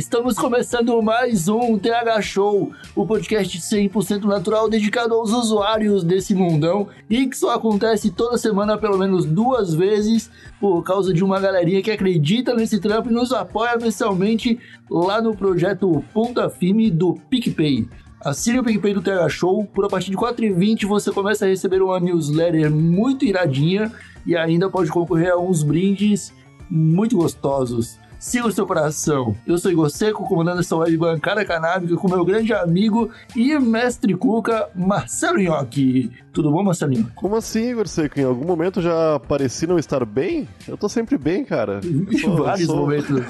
[0.00, 6.88] Estamos começando mais um TH Show, o podcast 100% natural dedicado aos usuários desse mundão
[7.10, 11.82] e que só acontece toda semana pelo menos duas vezes por causa de uma galerinha
[11.82, 14.58] que acredita nesse trampo e nos apoia mensalmente
[14.90, 17.86] lá no projeto Ponta Firme do PicPay.
[18.24, 21.48] Assine o PicPay do TH Show, por a partir de R$ 4,20 você começa a
[21.48, 23.92] receber uma newsletter muito iradinha
[24.24, 26.32] e ainda pode concorrer a uns brindes
[26.70, 27.98] muito gostosos.
[28.20, 29.34] Siga o seu coração.
[29.46, 34.14] Eu sou Igor Seco, comandando essa web bancada canábica com meu grande amigo e mestre
[34.14, 36.10] Cuca, Marcelo Nhoque.
[36.30, 37.10] Tudo bom, Marcelinho?
[37.14, 38.20] Como assim, Igor Seco?
[38.20, 40.46] Em algum momento já pareci não estar bem?
[40.68, 41.80] Eu tô sempre bem, cara.
[42.12, 43.08] Eu sou- vários sou- momentos.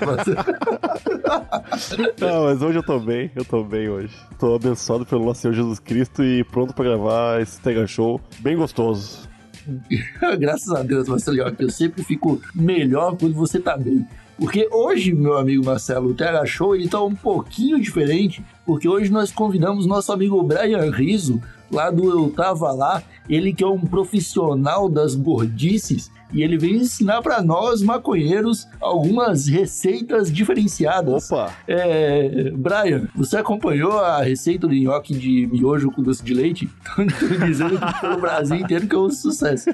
[2.21, 4.15] Não, mas hoje eu tô bem, eu tô bem hoje.
[4.39, 8.57] Tô abençoado pelo nosso Senhor Jesus Cristo e pronto pra gravar esse Tega Show bem
[8.57, 9.29] gostoso.
[10.39, 14.07] Graças a Deus, Marcelinho, eu sempre fico melhor quando você tá bem.
[14.41, 19.13] Porque hoje, meu amigo Marcelo, o TH Show ele tá um pouquinho diferente, porque hoje
[19.13, 23.79] nós convidamos nosso amigo Brian Riso, lá do Eu Tava Lá, ele que é um
[23.79, 31.31] profissional das gordices, e ele vem ensinar pra nós, maconheiros, algumas receitas diferenciadas.
[31.31, 31.53] Opa!
[31.67, 36.71] É, Brian, você acompanhou a receita do nhoque de miojo com doce de leite?
[36.99, 39.71] Estão dizendo que pelo Brasil inteiro que é um sucesso.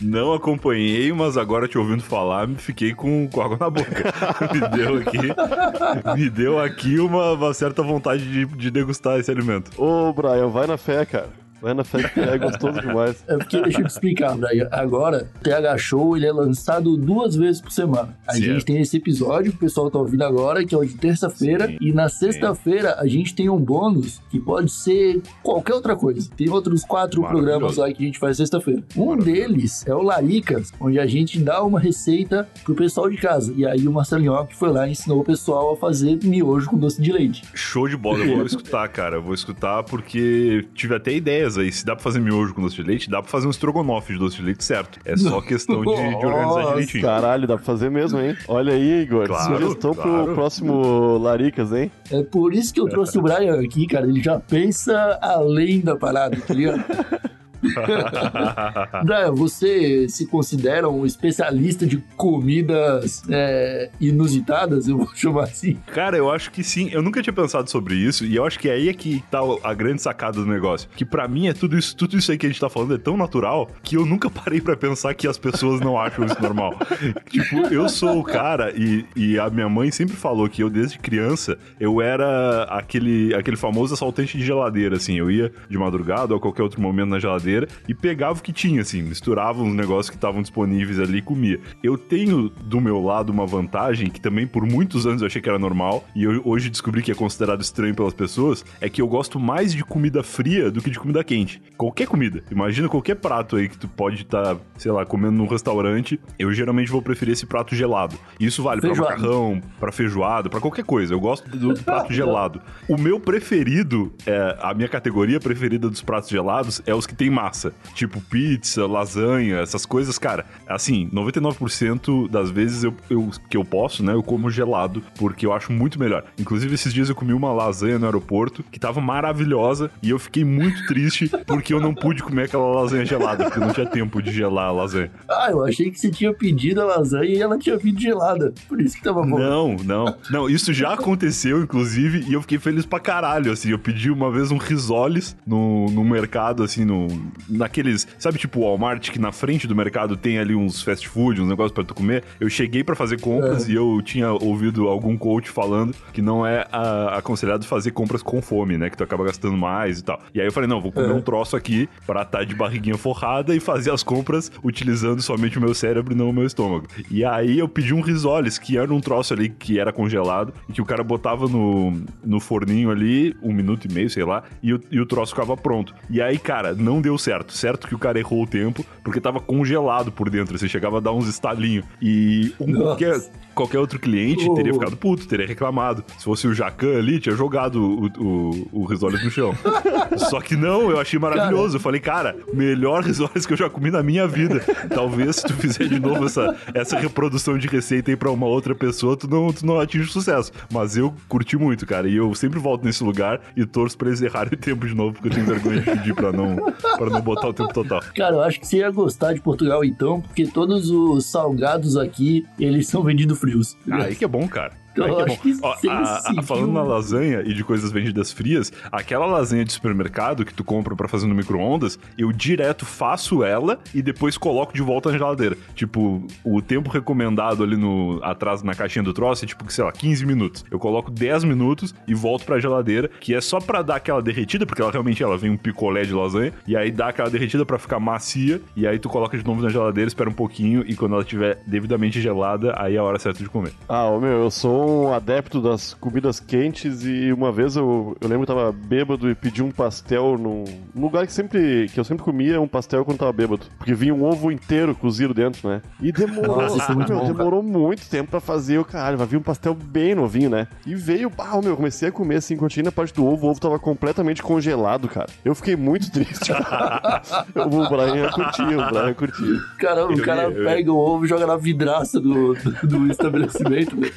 [0.00, 4.12] Não acompanhei, mas agora te ouvindo falar, me fiquei com, com água na boca.
[4.52, 9.70] me deu aqui, me deu aqui uma, uma certa vontade de, de degustar esse alimento.
[9.80, 11.45] Ô, Brian, vai na fé, cara.
[11.60, 13.24] Vai na fé que é gostoso demais.
[13.26, 14.68] É porque, deixa eu te explicar, Brian.
[14.70, 18.16] Agora, o TH Show ele é lançado duas vezes por semana.
[18.26, 18.44] A Certo.
[18.44, 21.74] gente tem esse episódio que o pessoal tá ouvindo agora, que é o de terça-feira.
[21.80, 26.28] E na sexta-feira a gente tem um bônus que pode ser qualquer outra coisa.
[26.36, 28.82] Tem outros quatro programas lá que a gente faz sexta-feira.
[28.96, 33.52] Um deles é o Laricas, onde a gente dá uma receita pro pessoal de casa.
[33.56, 36.76] E aí o Marcelinho que foi lá e ensinou o pessoal a fazer miojo com
[36.76, 37.42] doce de leite.
[37.54, 39.16] Show de bola, eu vou escutar, cara.
[39.16, 41.12] Eu vou escutar porque tive até
[41.56, 41.70] aí.
[41.70, 44.18] Se dá pra fazer miojo com doce de leite, dá pra fazer um estrogonofe de
[44.18, 44.98] doce de leite, certo.
[45.04, 47.04] É só questão de, de organizar Nossa, direitinho.
[47.04, 48.36] Caralho, dá pra fazer mesmo, hein?
[48.48, 49.26] Olha aí, Igor.
[49.26, 50.24] Claro, Sugestão claro.
[50.24, 51.90] pro próximo Laricas, hein?
[52.10, 54.06] É por isso que eu trouxe o Brian aqui, cara.
[54.06, 56.84] Ele já pensa além da parada, tá ligado?
[59.04, 65.76] Brian, você se considera um especialista de comidas é, inusitadas, eu vou chamar assim?
[65.86, 66.88] Cara, eu acho que sim.
[66.92, 69.74] Eu nunca tinha pensado sobre isso e eu acho que aí é que tá a
[69.74, 70.88] grande sacada do negócio.
[70.96, 72.98] Que pra mim é tudo isso, tudo isso aí que a gente tá falando é
[72.98, 76.74] tão natural que eu nunca parei pra pensar que as pessoas não acham isso normal.
[77.30, 80.98] tipo, eu sou o cara e, e a minha mãe sempre falou que eu desde
[80.98, 85.18] criança eu era aquele aquele famoso assaltante de geladeira, assim.
[85.18, 87.55] Eu ia de madrugada ou a qualquer outro momento na geladeira
[87.88, 91.60] e pegava o que tinha, assim, misturava uns negócios que estavam disponíveis ali e comia.
[91.82, 95.48] Eu tenho do meu lado uma vantagem que também por muitos anos eu achei que
[95.48, 99.08] era normal e eu hoje descobri que é considerado estranho pelas pessoas, é que eu
[99.08, 101.62] gosto mais de comida fria do que de comida quente.
[101.76, 102.42] Qualquer comida.
[102.50, 106.90] Imagina qualquer prato aí que tu pode estar, sei lá, comendo num restaurante, eu geralmente
[106.90, 108.16] vou preferir esse prato gelado.
[108.40, 109.14] Isso vale pra Feijoada.
[109.16, 111.14] macarrão, pra feijoada, pra qualquer coisa.
[111.14, 112.60] Eu gosto do, do prato gelado.
[112.88, 117.30] O meu preferido, é, a minha categoria preferida dos pratos gelados é os que tem
[117.36, 117.72] massa.
[117.94, 120.46] Tipo pizza, lasanha, essas coisas, cara.
[120.66, 125.52] Assim, 99% das vezes eu, eu- que eu posso, né, eu como gelado, porque eu
[125.52, 126.24] acho muito melhor.
[126.38, 130.44] Inclusive, esses dias eu comi uma lasanha no aeroporto, que tava maravilhosa, e eu fiquei
[130.44, 134.30] muito triste porque eu não pude comer aquela lasanha gelada, porque não tinha tempo de
[134.32, 135.10] gelar a lasanha.
[135.28, 138.52] Ah, eu achei que você tinha pedido a lasanha e ela tinha vindo gelada.
[138.68, 139.38] Por isso que tava bom.
[139.38, 140.16] Não, não.
[140.30, 143.70] Não, isso já aconteceu, inclusive, e eu fiquei feliz pra caralho, assim.
[143.70, 147.06] Eu pedi uma vez um risoles no, no mercado, assim, no,
[147.48, 148.06] naqueles...
[148.18, 151.72] Sabe, tipo, Walmart, que na frente do mercado tem ali uns fast food, uns negócios
[151.72, 152.24] pra tu comer?
[152.40, 156.66] Eu cheguei pra fazer compras e eu tinha ouvido algum coach falando que não é
[156.72, 158.90] ah, aconselhado fazer compras com fome, né?
[158.90, 160.20] Que tu acaba gastando mais e tal.
[160.34, 161.14] E aí eu falei, não, vou comer É.
[161.14, 165.60] um troço aqui pra estar de barriguinha forrada e fazer as compras utilizando somente o
[165.60, 166.86] meu cérebro e não o meu estômago.
[167.10, 170.72] E aí eu pedi um risoles, que era um troço ali que era congelado e
[170.72, 171.92] que o cara botava no,
[172.24, 175.56] no forninho ali, um minuto e meio, sei lá, e o, e o troço ficava
[175.56, 175.94] pronto.
[176.10, 177.52] E aí, cara, não deu certo.
[177.52, 177.76] certo.
[177.76, 180.56] Certo que o cara errou o tempo, porque tava congelado por dentro.
[180.58, 181.84] Você chegava a dar uns estalinhos.
[182.00, 183.20] E um, qualquer,
[183.56, 184.54] qualquer outro cliente Oh.
[184.54, 186.04] teria ficado puto, teria reclamado.
[186.18, 189.52] Se fosse o Jacan ali, tinha jogado o, o, o risoles no chão.
[190.30, 191.76] Só que não, eu achei maravilhoso.
[191.76, 194.60] Eu falei, cara, melhor risoles que eu já comi na minha vida.
[194.94, 198.74] Talvez se tu fizer de novo essa, essa reprodução de receita aí pra uma outra
[198.74, 200.52] pessoa, tu não, tu não atinge sucesso.
[200.72, 202.08] Mas eu curti muito, cara.
[202.08, 205.14] E eu sempre volto nesse lugar e torço pra eles errarem o tempo de novo,
[205.14, 206.56] porque eu tenho vergonha de pedir pra não,
[206.96, 208.00] pra não botar o tempo total.
[208.14, 212.44] Cara, eu acho que você ia gostar de Portugal então, porque todos os salgados aqui,
[212.60, 213.76] eles são vendidos frios.
[213.90, 214.72] Aí que é bom, cara.
[214.96, 219.26] Eu acho que Ó, a- a- falando na lasanha e de coisas vendidas frias, aquela
[219.26, 224.02] lasanha de supermercado que tu compra pra fazer no micro-ondas, eu direto faço ela e
[224.02, 225.56] depois coloco de volta na geladeira.
[225.74, 229.92] Tipo, o tempo recomendado ali no atrás na caixinha do troço é tipo, sei lá,
[229.92, 230.64] 15 minutos.
[230.70, 234.64] Eu coloco 10 minutos e volto pra geladeira, que é só pra dar aquela derretida,
[234.66, 237.78] porque ela realmente ela vem um picolé de lasanha, e aí dá aquela derretida pra
[237.78, 241.12] ficar macia, e aí tu coloca de novo na geladeira, espera um pouquinho, e quando
[241.14, 243.72] ela estiver devidamente gelada, aí é a hora certa de comer.
[243.88, 248.28] Ah, ô, meu, eu sou um adepto das comidas quentes e uma vez eu, eu
[248.28, 251.98] lembro que eu tava bêbado e pedi um pastel num, num lugar que sempre que
[251.98, 253.66] eu sempre comia um pastel quando tava bêbado.
[253.78, 255.82] Porque vinha um ovo inteiro cozido dentro, né?
[256.00, 258.78] E demorou, Nossa, isso é muito meu, bom, demorou muito tempo pra fazer.
[258.78, 260.66] O caralho, vai vir um pastel bem novinho, né?
[260.86, 263.50] E veio, ah, meu, eu comecei a comer assim, quando na parte do ovo, o
[263.50, 265.26] ovo tava completamente congelado, cara.
[265.44, 266.52] Eu fiquei muito triste.
[267.54, 269.60] o Brian curtiu, o Brian curtiu.
[269.78, 272.54] Cara, o Eu cara ia- eu ia- pega o ovo e joga na vidraça do,
[272.54, 273.96] do, do estabelecimento.
[273.96, 274.10] né?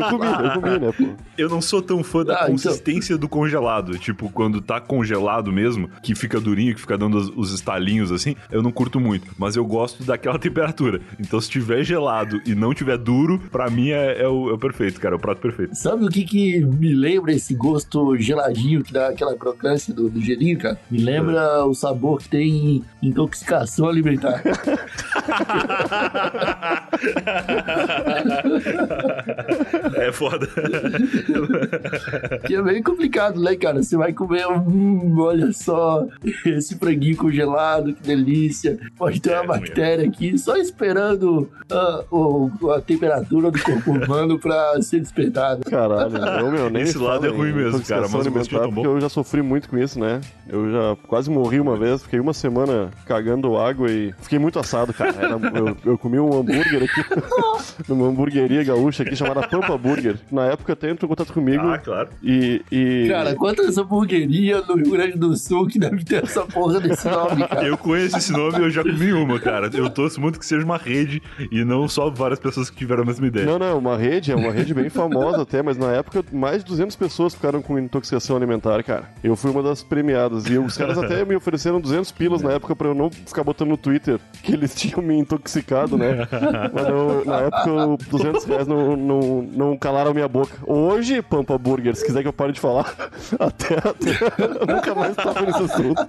[0.00, 1.08] Eu comi, eu comi, né, pô?
[1.36, 2.50] Eu não sou tão fã da Ah, então.
[2.52, 3.98] consistência do congelado.
[3.98, 8.34] Tipo, quando tá congelado mesmo, que fica durinho, que fica dando os, os estalinhos assim,
[8.50, 9.30] eu não curto muito.
[9.38, 11.00] Mas eu gosto daquela temperatura.
[11.18, 14.58] Então, se tiver gelado e não tiver duro, pra mim é, é o, é o
[14.58, 15.14] perfeito, cara.
[15.14, 15.74] É o prato perfeito.
[15.74, 20.20] Sabe o que que me lembra esse gosto geladinho que dá aquela crocância do, do
[20.20, 20.78] gelinho, cara?
[20.90, 24.42] Me lembra o sabor que tem em intoxicação alimentar.
[29.96, 30.48] é foda.
[32.46, 33.82] Que é bem complicado, né, cara?
[33.82, 36.06] Você vai comer um, olha só,
[36.46, 38.78] esse franguinho congelado, que delícia.
[38.96, 44.38] Pode ter É, uma bactéria aqui só esperando ah, o- a temperatura do corpo humano
[44.38, 45.62] pra ser despertada.
[45.68, 48.74] Caralho, eu, meu, nem Esse lado é ruim mesmo, cara, mas o é tão bom.
[48.74, 50.20] porque eu já sofri muito com isso, né?
[50.48, 54.92] Eu já quase morri uma vez, fiquei uma semana cagando água e fiquei muito assado,
[54.92, 55.14] cara.
[55.16, 57.04] Era- eu, eu comi um hambúrguer aqui,
[57.88, 60.16] numa hamburgueria gaúcha aqui chamada Pampa Burger.
[60.30, 62.08] Na época até entrou em contato comigo Ah, claro.
[62.22, 66.80] e, e- Cara, quantas hamburguerias no Rio Grande do Sul que deve ter essa porra
[66.80, 67.66] desse nome, cara?
[67.66, 69.70] Eu conheço esse nome e eu já comi uma, cara.
[69.72, 73.06] Eu torço muito que seja uma rede e não só várias pessoas que tiveram a
[73.06, 73.46] mesma ideia.
[73.46, 76.70] Não, não, uma rede, é uma rede bem famosa até, mas na época mais de
[76.70, 79.10] 200 pessoas ficaram com intoxicação alimentar, cara.
[79.22, 82.74] Eu fui uma das premiadas e os caras até me ofereceram 200 pilas na época
[82.76, 86.26] pra eu não ficar botando no Twitter que eles tinham me intoxicado, né?
[86.72, 90.56] Mas não- na época, o 200 reais não, não, não calaram minha boca.
[90.66, 92.94] Hoje, Pampa Burger, se quiser que eu pare de falar,
[93.38, 96.08] até, até eu nunca mais toco nesse assunto.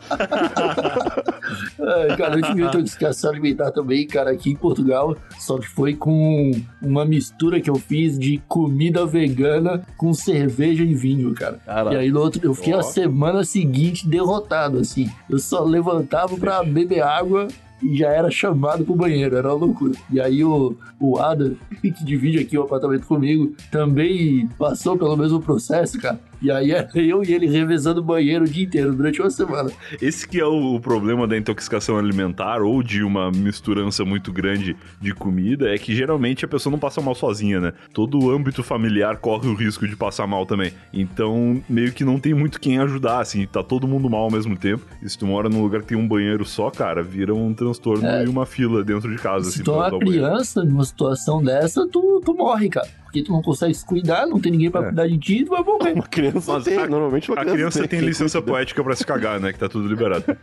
[1.80, 5.15] É, cara, eu tive intoxicação alimentar também, cara, aqui em Portugal.
[5.38, 6.51] Só que foi com
[6.81, 11.59] uma mistura que eu fiz de comida vegana com cerveja e vinho, cara.
[11.65, 11.97] Caralho.
[11.97, 15.09] E aí no outro, eu fiquei a semana seguinte derrotado, assim.
[15.30, 17.47] Eu só levantava pra beber água
[17.81, 19.94] e já era chamado pro banheiro, era uma loucura.
[20.11, 25.42] E aí o, o Adam, que divide aqui o apartamento comigo, também passou pelo mesmo
[25.42, 26.19] processo, cara.
[26.42, 29.71] E aí era eu e ele revezando o banheiro o dia inteiro, durante uma semana.
[30.02, 35.14] Esse que é o, problema da intoxicação alimentar ou de uma misturança muito grande de
[35.14, 37.74] comida é que geralmente a pessoa não passa mal sozinha, né?
[37.94, 40.74] Todo o âmbito familiar corre o risco de passar mal também.
[40.92, 44.57] Então, meio que não tem muito quem ajudar, assim, tá todo mundo mal ao mesmo
[44.57, 44.86] tempo.
[45.04, 48.07] E se tu mora num lugar que tem um banheiro só, cara, vira um transtorno
[48.07, 51.88] e uma fila dentro de casa, Se assim, tu é uma criança numa situação dessa,
[51.88, 52.88] tu, tu morre, cara.
[53.04, 54.83] Porque tu não consegue se cuidar, não tem ninguém pra É.
[54.86, 55.92] cuidar de ti, tu vai morrer.
[55.95, 58.52] Uma criança Mas tem, a- normalmente uma A criança, criança tem quem licença cuida.
[58.54, 59.52] poética pra se cagar, né?
[59.54, 60.23] Que tá tudo liberado.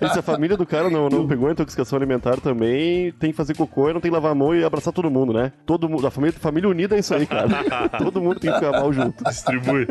[0.00, 3.36] E se a família do cara não, não pegou a intoxicação alimentar também, tem que
[3.36, 5.52] fazer cocô e não tem que lavar a mão e abraçar todo mundo, né?
[5.66, 7.48] Todo mundo, a família, família unida é isso aí, cara.
[7.98, 9.24] todo mundo tem que ficar mal junto.
[9.24, 9.86] Distribui.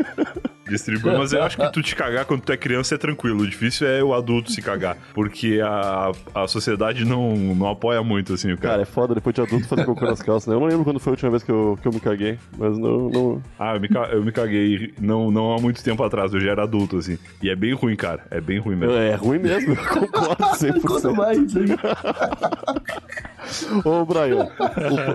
[0.68, 1.16] Distribui.
[1.16, 3.42] Mas eu acho que tu te cagar quando tu é criança é tranquilo.
[3.42, 4.96] O difícil é o adulto se cagar.
[5.12, 8.82] Porque a, a sociedade não, não apoia muito, assim, o Cara, cara.
[8.82, 10.54] é foda depois de adulto fazer cocô nas calças, né?
[10.54, 12.78] Eu não lembro quando foi a última vez que eu, que eu me caguei, mas
[12.78, 13.08] não.
[13.10, 13.42] não...
[13.58, 16.32] Ah, eu me, eu me caguei não, não há muito tempo atrás.
[16.32, 17.18] Eu já era adulto, assim.
[17.42, 18.24] E é bem ruim, cara.
[18.30, 18.94] É bem ruim mesmo.
[18.94, 20.36] É ruim mesmo, eu concordo
[20.82, 21.16] Quanto 100%.
[21.16, 21.64] mais, aí.
[23.84, 24.48] Ô, Brian.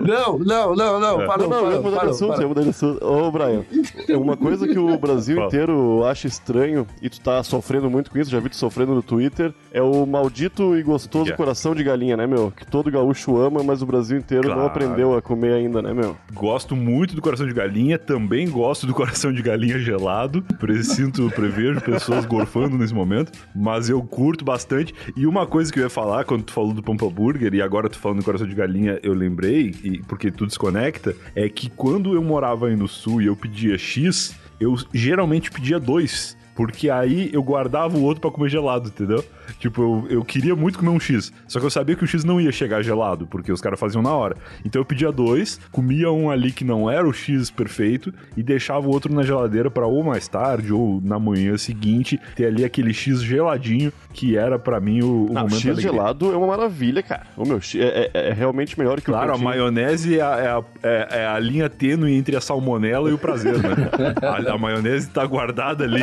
[0.06, 1.18] Não, não, não, não.
[1.20, 2.48] Não, Parou, não, eu parou, ia mudar de parou, assunto, eu parou.
[2.48, 3.04] mudar de assunto.
[3.04, 3.64] Ô, Brian,
[4.08, 8.18] é uma coisa que o Brasil inteiro acha estranho e tu tá sofrendo muito com
[8.18, 11.36] isso, já vi tu sofrendo no Twitter, é o maldito e gostoso é?
[11.36, 12.50] coração de galinha, né, meu?
[12.50, 14.68] Que todo gaúcho ama, mas o Brasil inteiro não Claro.
[14.70, 16.16] aprendeu a comer ainda, né, meu?
[16.32, 20.42] Gosto muito do coração de galinha, também gosto do coração de galinha gelado.
[20.58, 24.94] Presinto, prevejo pessoas gorfando nesse momento, mas eu curto bastante.
[25.16, 27.88] E uma coisa que eu ia falar quando tu falou do Pampa Burger e agora
[27.88, 32.14] tu falando do coração de galinha, eu lembrei, e porque tu desconecta, é que quando
[32.14, 36.36] eu morava aí no sul e eu pedia X, eu geralmente pedia dois.
[36.54, 39.24] Porque aí eu guardava o outro pra comer gelado, entendeu?
[39.58, 41.32] Tipo, eu, eu queria muito comer um X.
[41.48, 44.02] Só que eu sabia que o X não ia chegar gelado, porque os caras faziam
[44.02, 44.36] na hora.
[44.64, 48.86] Então eu pedia dois, comia um ali que não era o X perfeito e deixava
[48.86, 52.92] o outro na geladeira pra ou mais tarde ou na manhã seguinte ter ali aquele
[52.92, 57.02] X geladinho que era pra mim o, o momento da X gelado é uma maravilha,
[57.02, 57.26] cara.
[57.36, 59.48] O meu, X- é, é- é realmente melhor que Claro, o a cantinho.
[59.48, 63.18] maionese é a, é a- é- é a linha tênue entre a salmonela e o
[63.18, 63.70] prazer, né?
[64.22, 66.00] A, a maionese tá guardada ali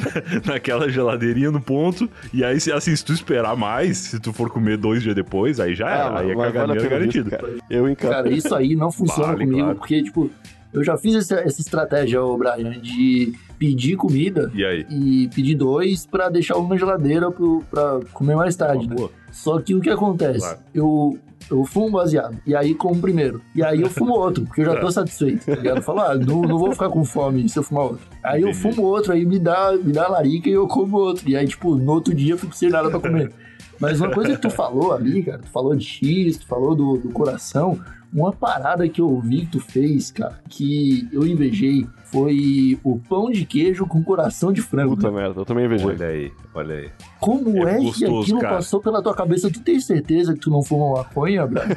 [0.44, 4.50] naquela geladeirinha no ponto, e aí, se- assim, se tu esperar mais, se tu for
[4.50, 7.30] comer dois dias depois, aí já era, aí é caganeira garantida.
[7.30, 7.54] cara.
[7.68, 8.14] Eu encaro.
[8.14, 9.78] Cara, isso aí não funciona Vale, comigo, claro.
[9.78, 10.30] porque, tipo,
[10.72, 14.86] eu já fiz essa, essa estratégia, ô Brian, de pedir comida E aí?
[14.90, 18.96] e pedir dois pra deixar um na geladeira pro, pra comer mais tarde, Uma né?
[18.96, 19.10] boa.
[19.32, 20.40] Só que o que acontece?
[20.40, 20.58] Claro.
[20.74, 21.18] Eu,
[21.50, 23.40] eu fumo baseado, e aí como primeiro.
[23.54, 24.90] E aí eu fumo outro, porque eu já tô É.
[24.92, 25.76] satisfeito, tá ligado?
[25.78, 28.06] Eu falo, ah, não, não vou ficar com fome se eu fumar outro.
[28.22, 28.74] Aí eu Entendi.
[28.74, 31.28] fumo outro, aí me dá, me dá larica e eu como outro.
[31.28, 33.32] E aí, tipo, no outro dia eu fico sem nada pra comer.
[33.80, 36.98] Mas uma coisa que tu falou ali, cara, tu falou de X, tu falou do,
[36.98, 37.80] do coração,
[38.12, 43.30] uma parada que eu vi que tu fez, cara, que eu invejei, foi o pão
[43.30, 44.96] de queijo com coração de frango.
[44.96, 45.86] Puta merda, eu também invejei.
[45.86, 46.90] Olha aí, olha aí.
[47.20, 48.56] Como É é, que gostoso, aquilo cara.
[48.56, 49.50] passou pela tua cabeça?
[49.50, 51.68] Tu tem certeza que tu não fuma maconha, Brian?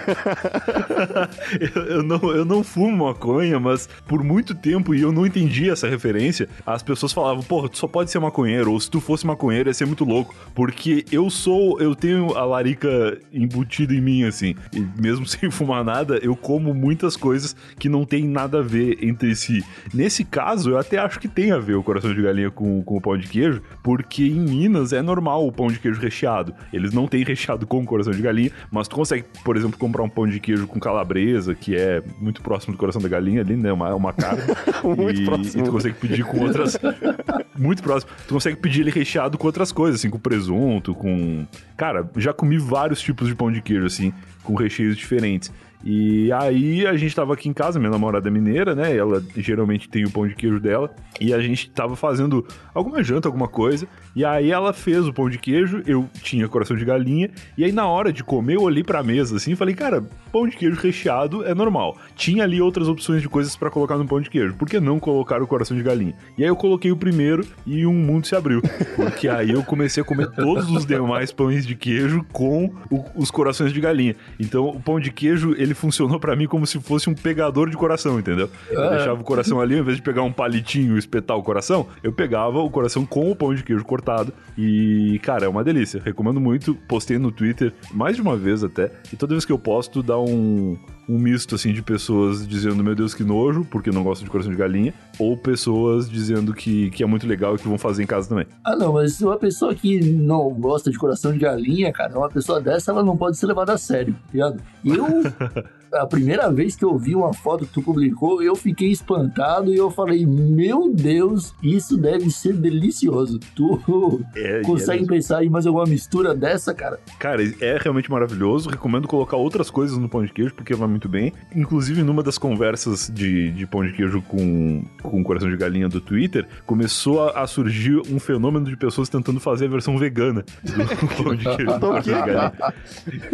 [1.76, 5.70] eu, eu não, eu não fumo maconha, mas por muito tempo, e eu não entendi
[5.70, 9.28] essa referência, as pessoas falavam, porra, tu só pode ser maconheiro, ou se tu fosse
[9.28, 14.24] maconheiro ia ser muito louco, porque eu sou, eu tenho a larica embutida em mim,
[14.24, 18.62] assim, e mesmo sem fumar nada, eu como muitas coisas que não tem nada a
[18.62, 19.64] ver entre si.
[19.94, 22.98] Nesse caso, eu até acho que tem a ver o coração de galinha com, com
[22.98, 26.54] o pão de queijo, porque em Minas é normal o pão de queijo recheado.
[26.72, 30.10] Eles não têm recheado com coração de galinha, mas tu consegue, por exemplo, comprar um
[30.10, 33.72] pão de queijo com calabresa, que é muito próximo do coração da galinha ali, né?
[33.72, 34.42] Uma, uma carne.
[34.84, 35.62] Muito e, próximo.
[35.62, 36.78] E tu consegue pedir com outras.
[37.58, 38.12] muito próximo.
[38.28, 41.46] Tu consegue pedir ele recheado com outras coisas, assim, com presunto, com.
[41.78, 44.14] Cara, já comi vários tipos de pão de queijo, assim,
[44.44, 45.52] com recheios diferentes.
[45.84, 48.96] E aí a gente tava aqui em casa, minha namorada é mineira, né?
[48.96, 50.94] Ela geralmente tem o pão de queijo dela.
[51.20, 53.88] E a gente tava fazendo alguma janta, alguma coisa.
[54.16, 57.30] E aí ela fez o pão de queijo, eu tinha coração de galinha.
[57.58, 60.48] E aí na hora de comer, eu olhei pra mesa assim e falei, cara, pão
[60.48, 61.98] de queijo recheado é normal.
[62.16, 64.54] Tinha ali outras opções de coisas pra colocar no pão de queijo.
[64.54, 66.14] Por que não colocar o coração de galinha?
[66.38, 68.62] E aí eu coloquei o primeiro e um mundo se abriu.
[68.96, 73.30] Porque aí eu comecei a comer todos os demais pães de queijo com o- os
[73.30, 74.16] corações de galinha.
[74.40, 77.78] Então o pão de queijo, ele funcionou pra mim como se fosse um pegador de
[77.78, 78.50] coração, entendeu?
[78.70, 81.88] Eu deixava o coração ali, ao invés de pegar um palitinho e espetar o coração,
[82.02, 84.34] eu pegava o coração com o pão de queijo cortado.
[84.58, 86.02] E, cara, é uma delícia.
[86.04, 86.76] Recomendo muito.
[86.88, 88.92] Postei no Twitter mais de uma vez até.
[89.12, 90.78] E toda vez que eu posto, dá um,
[91.08, 94.52] um misto assim de pessoas dizendo, meu Deus, que nojo, porque não gosto de coração
[94.52, 98.08] de galinha, ou pessoas dizendo que, que é muito legal e que vão fazer em
[98.08, 98.46] casa também.
[98.64, 102.62] Ah, não, mas uma pessoa que não gosta de coração de galinha, cara, uma pessoa
[102.62, 104.62] dessa, ela não pode ser levada a sério, tá ligado?
[104.84, 105.06] Eu,
[105.94, 109.78] a primeira vez que eu vi uma foto que tu publicou, eu fiquei espantado e
[109.78, 113.40] eu falei, meu Deus, isso deve ser delicioso.
[113.56, 115.14] Tu É, é consegue mesmo.
[115.16, 117.00] pensar em mais alguma mistura dessa, cara?
[117.20, 118.70] Cara, é realmente maravilhoso.
[118.70, 121.32] Recomendo colocar outras coisas no pão de queijo, porque vai muito bem.
[121.56, 126.02] Inclusive, numa das conversas de, de pão de queijo com, com coração de galinha do
[126.02, 131.08] Twitter, começou a, a surgir um fenômeno de pessoas tentando fazer a versão vegana do
[131.24, 132.54] pão de queijo com Então, o coração de galinha.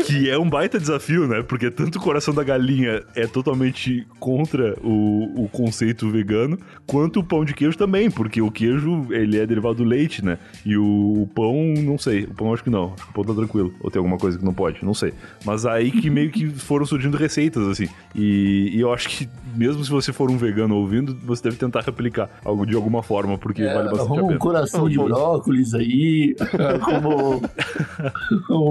[0.06, 1.42] Que é um baita desafio, né?
[1.44, 7.24] Porque tanto o coração da galinha é totalmente contra o, o conceito vegano, quanto o
[7.24, 10.40] pão de queijo também, porque o queijo, ele é derivado do leite, né?
[10.66, 10.84] E o,
[11.24, 11.54] o pão,
[11.84, 12.24] não sei.
[12.24, 12.94] O pão acho que não.
[12.96, 13.72] Acho que o pão tá tranquilo.
[13.82, 15.14] Ou tem alguma coisa que não pode, não sei.
[15.46, 17.88] Mas aí que meio que foram surgindo receitas, assim.
[18.16, 21.82] E, e eu acho que mesmo se você for um vegano ouvindo, você deve tentar
[21.82, 24.40] replicar algo de alguma forma, porque É, vale bastante a arruma um pena.
[24.40, 26.36] coração de brócolis aí,
[26.84, 27.42] como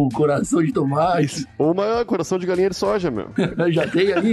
[0.04, 1.47] um coração de tomate.
[1.56, 3.28] Ou uma coração de galinha de soja, meu.
[3.68, 3.75] né?
[3.75, 4.32] Já tem aí.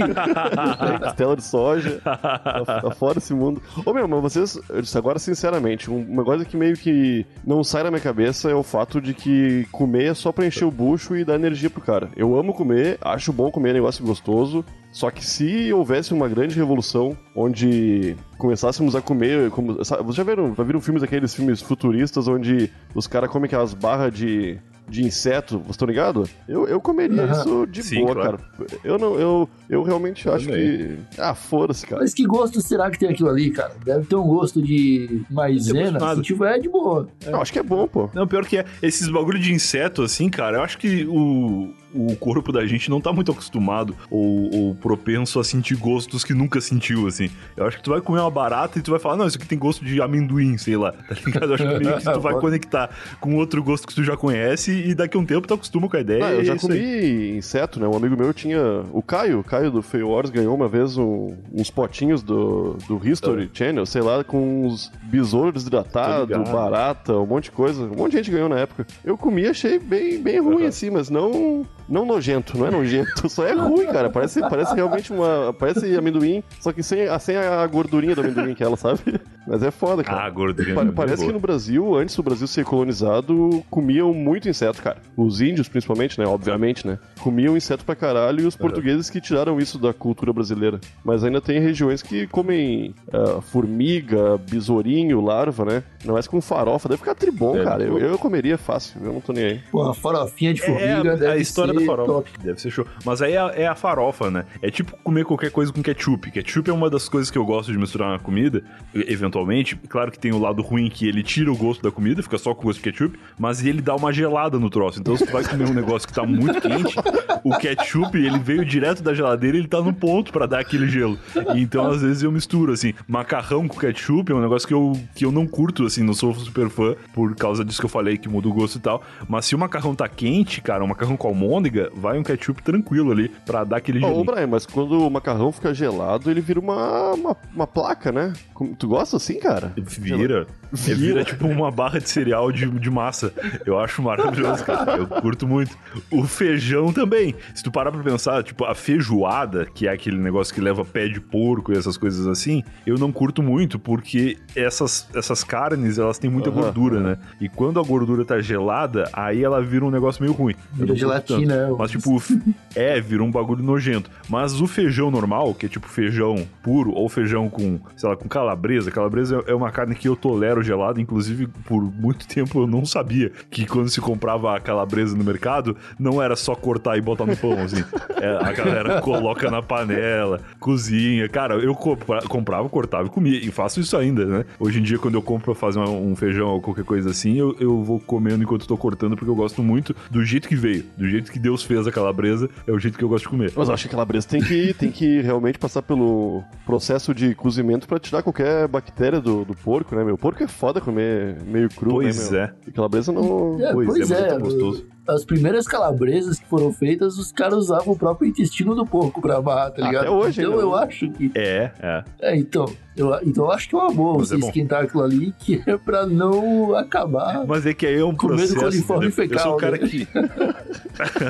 [1.00, 2.00] Costela de soja.
[2.02, 3.62] tá, tá fora esse mundo.
[3.84, 4.58] Ô meu, mas vocês,
[4.94, 8.62] agora sinceramente, um- uma coisa que meio que não sai da minha cabeça é o
[8.62, 12.08] fato de que comer é só pra encher o bucho e dar energia pro cara.
[12.16, 14.64] Eu amo comer, acho bom comer, é negócio gostoso.
[14.92, 20.22] Só que se houvesse uma grande revolução onde começássemos a comer, como, sabe, vocês já
[20.24, 25.02] viram, já viram filmes aqueles filmes futuristas onde os caras comem aquelas barras de de
[25.04, 26.30] inseto, vocês estão ligados?
[26.48, 27.32] Eu, eu comeria Aham.
[27.40, 28.38] isso de Sim, boa, claro.
[28.38, 28.66] cara.
[28.84, 30.96] Eu não, eu, eu realmente acho que.
[31.18, 32.02] Ah, foda-se, cara.
[32.02, 33.74] Mas que gosto será que tem aquilo ali, cara?
[33.84, 36.14] Deve ter um gosto de maisena.
[36.14, 37.08] Se tiver, é de boa.
[37.24, 38.08] Eu acho que é bom, pô.
[38.14, 38.64] Não, pior que é.
[38.82, 43.00] Esses bagulho de inseto, assim, cara, eu acho que o, o corpo da gente não
[43.00, 47.30] tá muito acostumado ou, ou propenso a sentir gostos que nunca sentiu, assim.
[47.56, 49.46] Eu acho que tu vai comer uma barata e tu vai falar, não, isso aqui
[49.46, 50.92] tem gosto de amendoim, sei lá.
[50.92, 51.46] Tá ligado?
[51.46, 52.90] Eu acho que meio que tu vai conectar
[53.20, 55.96] com outro gosto que tu já conhece e daqui a um tempo tu acostuma com
[55.96, 56.24] a ideia.
[56.26, 56.78] Ah, eu já é isso aí.
[56.78, 57.86] comi inseto, né?
[57.88, 58.60] Um amigo meu tinha.
[58.92, 63.00] O Caio, o Caio do Feio Wars ganhou uma vez um- uns potinhos do, do
[63.08, 67.84] History Channel, sei lá, com uns besouros desidratados, barata, um monte de coisa.
[67.84, 68.86] Um monte de gente ganhou na época.
[69.04, 70.68] Eu comi e achei bem, bem ruim, Uhum.
[70.68, 71.64] assim, mas não.
[71.88, 74.10] Não nojento, não é nojento, só é ruim, cara.
[74.10, 75.52] Parece, parece realmente uma.
[75.52, 79.00] Parece amendoim, só que sem, a- sem a gordurinha do amendoim que ela, sabe?
[79.46, 80.24] Mas é foda, cara.
[80.24, 80.74] Ah, gordurinha.
[80.74, 81.26] Pa- é parece boa.
[81.28, 84.98] que no Brasil, antes do Brasil ser colonizado, comiam muito inseto, cara.
[85.16, 86.26] Os índios, principalmente, né?
[86.26, 86.98] Obviamente, né?
[87.20, 90.80] Comiam inseto pra caralho e os portugueses que tiraram isso da cultura brasileira.
[91.04, 95.82] Mas ainda tem regiões que comem ah, formiga, besourinho, larva, né?
[96.04, 97.82] Não é com farofa, deve ficar tribom, É, cara.
[97.84, 99.60] Eu, eu comeria fácil, eu não tô nem aí.
[99.70, 102.12] Pô, uma farofinha de É, formiga a, deve a história da farofa.
[102.12, 102.30] top.
[102.42, 102.86] Deve ser show.
[103.04, 104.44] Mas aí é a, é a farofa, né?
[104.62, 106.30] É tipo comer qualquer coisa com ketchup.
[106.30, 108.62] Ketchup é uma das coisas que eu gosto de misturar na comida,
[108.94, 109.76] eventualmente.
[109.88, 112.54] Claro que tem o lado ruim que ele tira o gosto da comida, fica só
[112.54, 115.00] com gosto de ketchup, mas ele dá uma gelada no troço.
[115.00, 116.96] Então, se tu vai comer um negócio que tá muito quente,
[117.44, 120.88] o ketchup, ele veio direto da geladeira e ele tá no ponto pra dar aquele
[120.88, 121.18] gelo.
[121.54, 122.92] Então, às vezes, eu misturo, assim.
[123.06, 126.34] Macarrão com ketchup é um negócio que eu, que eu não curto, assim, não sou
[126.34, 129.02] super fã, por causa disso que eu falei, que muda o gosto e tal.
[129.28, 133.12] Mas se o macarrão tá quente, cara, um macarrão com almôndega, vai um ketchup tranquilo
[133.12, 134.24] ali pra dar aquele Ô, ô, gelinho.
[134.26, 138.32] Brian, mas quando o macarrão fica gelado, ele vira uma, uma, uma placa, né?
[138.54, 139.72] Como- Tu gosta assim, cara?
[139.76, 140.46] Vira.
[140.72, 143.32] É, vira tipo uma barra de cereal de, de massa.
[143.64, 144.96] Eu acho maravilhoso, cara.
[144.96, 145.76] Eu curto muito.
[146.10, 147.34] O feijão também.
[147.54, 151.08] Se tu parar pra pensar, tipo, a feijoada, que é aquele negócio que leva pé
[151.08, 156.18] de porco e essas coisas assim, eu não curto muito, porque essas, essas carnes, elas
[156.18, 157.18] têm muita Aham, gordura, né?
[157.40, 160.54] E quando a gordura tá gelada, aí ela vira um negócio meio ruim.
[160.72, 162.22] Vira gelatina, é, Mas, tipo,
[162.74, 164.10] é, vira um bagulho nojento.
[164.28, 168.28] Mas o feijão normal, que é tipo feijão puro, ou feijão com, sei lá, com
[168.28, 168.90] calabresa.
[168.90, 171.00] Calabresa é uma carne que eu tolero gelada.
[171.00, 175.76] Inclusive, por muito tempo eu não sabia que quando se comprava a calabresa no mercado,
[175.98, 177.82] não era só cortar e botar no pão, assim.
[178.16, 181.28] É, a galera coloca na panela, cozinha.
[181.28, 183.38] Cara, eu compra- comprava, cortava e comia.
[183.38, 184.44] E faço isso ainda, né?
[184.58, 187.54] Hoje em dia, quando eu compro pra fazer um feijão ou qualquer coisa assim, eu,
[187.60, 191.06] eu vou comendo enquanto tô cortando, porque eu gosto muito do jeito que veio, do
[191.06, 193.52] jeito que Deus fez a calabresa, é o jeito que eu gosto de comer.
[193.54, 197.34] Mas eu acho que a calabresa tem que, tem que realmente passar pelo processo de
[197.36, 200.18] cozimento pra tirar qualquer bactéria do, do porco, né, meu?
[200.18, 202.40] Porco é foda comer meio cru, Pois né, meu?
[202.40, 202.52] é.
[202.66, 203.56] E calabresa não...
[203.60, 204.28] É, Pois pois, é, mas é é.
[204.28, 204.86] tão gostoso.
[205.08, 209.36] As primeiras calabresas que foram feitas, os caras usavam o próprio intestino do porco pra
[209.36, 210.02] amarrar, tá ligado?
[210.02, 210.82] Até hoje então eu né?
[210.84, 211.30] acho que.
[211.34, 212.04] É, é.
[212.20, 212.66] É, então.
[212.96, 214.46] Eu, então eu acho que é uma boa Mas você é bom.
[214.46, 217.46] esquentar aquilo ali, que é pra não acabar.
[217.46, 218.58] Mas é que aí é um Comendo processo.
[218.58, 219.34] coliforme entendeu?
[219.34, 219.86] eu sou o fecal, cara né?
[219.86, 220.08] que.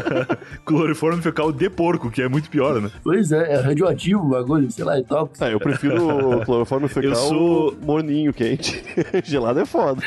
[0.64, 2.88] cloriforme fecal de porco, que é muito pior, né?
[3.02, 5.44] Pois é, é radioativo o bagulho, sei lá, é tóxico.
[5.44, 6.06] Ah, eu prefiro
[6.40, 8.82] o cloroforme fecal Eu sou- morninho, quente.
[9.24, 10.00] Gelado é foda.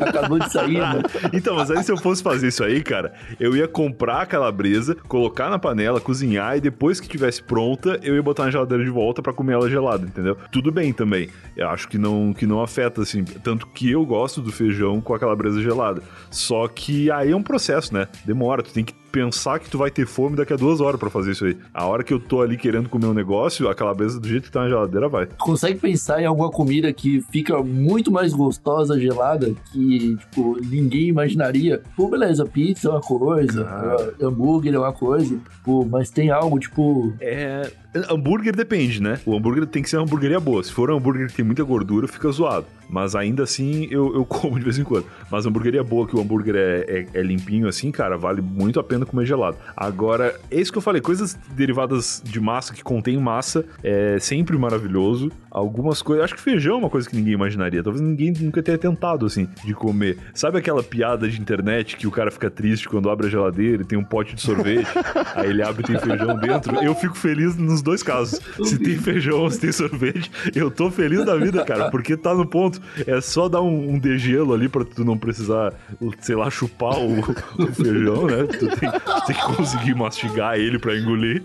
[0.00, 1.00] Acabou de sair, né?
[1.32, 4.94] Então, mas aí se eu fosse fazer isso aí, cara, eu ia comprar a calabresa,
[5.08, 8.90] colocar na panela, cozinhar e depois que tivesse pronta, eu ia botar na geladeira de
[8.90, 10.36] volta pra comer ela gelada, entendeu?
[10.50, 11.28] Tudo bem também.
[11.56, 13.24] Eu acho que não, que não afeta, assim.
[13.24, 16.02] Tanto que eu gosto do feijão com a calabresa gelada.
[16.30, 18.08] Só que aí é um processo, né?
[18.24, 21.08] Demora, tu tem que pensar que tu vai ter fome daqui a duas horas pra
[21.10, 21.56] fazer isso aí.
[21.72, 24.50] A hora que eu tô ali querendo comer um negócio, a calabresa do jeito que
[24.50, 25.26] tá na geladeira vai.
[25.26, 31.08] Tu consegue pensar em alguma comida que fica muito mais gostosa gelada que, tipo, ninguém
[31.08, 31.82] imaginaria?
[31.96, 34.14] Pô, beleza, pizza é uma coisa, Cara.
[34.20, 37.70] hambúrguer é uma coisa, pô, mas tem algo, tipo, É.
[38.10, 39.20] Hambúrguer depende, né?
[39.24, 40.62] O hambúrguer tem que ser uma hamburgueria boa.
[40.62, 42.66] Se for um hambúrguer que tem muita gordura, fica zoado.
[42.88, 45.06] Mas ainda assim, eu, eu como de vez em quando.
[45.30, 48.84] Mas hamburgueria boa, que o hambúrguer é, é, é limpinho assim, cara, vale muito a
[48.84, 49.56] pena comer gelado.
[49.76, 54.56] Agora, é isso que eu falei, coisas derivadas de massa, que contém massa, é sempre
[54.56, 55.30] maravilhoso.
[55.50, 57.82] Algumas coisas, acho que feijão é uma coisa que ninguém imaginaria.
[57.82, 60.18] Talvez ninguém nunca tenha tentado, assim, de comer.
[60.34, 63.84] Sabe aquela piada de internet que o cara fica triste quando abre a geladeira e
[63.84, 64.86] tem um pote de sorvete,
[65.34, 66.76] aí ele abre e tem feijão dentro?
[66.82, 68.40] Eu fico feliz nos dois casos.
[68.66, 72.34] Se tem feijão ou se tem sorvete, eu tô feliz da vida, cara, porque tá
[72.34, 72.80] no ponto.
[73.06, 75.72] É só dar um, um degelo ali pra tu não precisar,
[76.20, 77.20] sei lá, chupar o,
[77.62, 78.44] o feijão, né?
[78.44, 78.90] Tu tem,
[79.26, 81.42] tem, que conseguir mastigar ele pra engolir,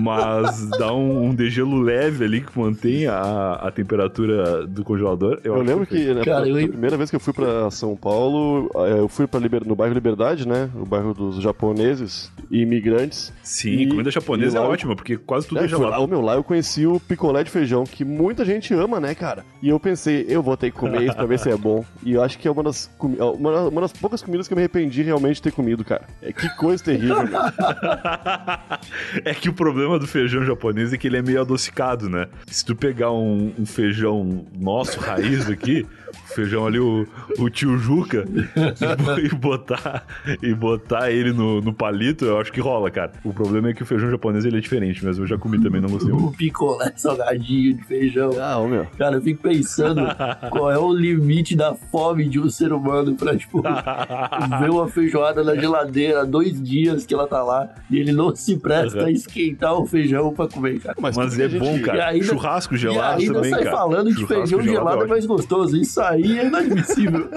[0.00, 5.38] mas dá um, um degelo leve ali que mantém a, a temperatura do congelador.
[5.44, 6.56] Eu, eu lembro que, né, cara, eu...
[6.56, 9.66] a primeira vez que eu fui pra São Paulo, eh, eu fui pra Liber...
[9.66, 10.68] no bairro Liberdade, né?
[10.74, 13.32] O bairro dos japoneses e imigrantes.
[13.42, 15.83] Sim, e, comida japonesa é ótima, porque quase tudo é, é gelado.
[15.90, 19.44] Lá, meu, lá eu conheci o picolé de feijão, que muita gente ama, né, cara?
[19.62, 21.84] E eu pensei, eu vou ter que comer isso pra ver se é bom.
[22.02, 24.62] E eu acho que é uma das, uma, uma das poucas comidas que eu me
[24.62, 26.04] arrependi realmente de ter comido, cara.
[26.22, 27.16] É que coisa terrível,
[29.24, 32.26] É que o problema do feijão japonês é que ele é meio adocicado, né?
[32.46, 35.86] Se tu pegar um, um feijão nosso, raiz aqui,
[36.34, 37.06] feijão ali, o,
[37.38, 38.24] o tio Juca,
[39.22, 40.06] e botar,
[40.42, 43.12] e botar ele no, no palito, eu acho que rola, cara.
[43.24, 45.80] O problema é que o feijão japonês ele é diferente, mas eu já comi também,
[45.80, 46.28] não gostei muito.
[46.28, 48.30] O picolé salgadinho de feijão.
[48.40, 48.86] Ah, meu.
[48.98, 50.02] Cara, eu fico pensando
[50.50, 53.62] qual é o limite da fome de um ser humano pra, tipo,
[54.60, 58.34] ver uma feijoada na geladeira há dois dias que ela tá lá e ele não
[58.34, 59.06] se presta uhum.
[59.06, 60.96] a esquentar o feijão pra comer, cara.
[61.00, 62.08] Mas, mas é bom, cara.
[62.08, 63.76] Ainda, Churrasco gelado e ainda também, sai cara.
[63.76, 65.76] falando de feijão gelado é, é mais gostoso.
[65.76, 67.30] Isso aí é inadmissível.